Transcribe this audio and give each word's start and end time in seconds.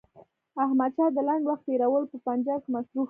احمدشاه 0.63 1.09
د 1.13 1.17
لنډ 1.27 1.43
وخت 1.47 1.63
تېرولو 1.67 2.09
په 2.11 2.17
پنجاب 2.25 2.59
کې 2.63 2.69
مصروف 2.75 2.93
وو. 2.95 2.99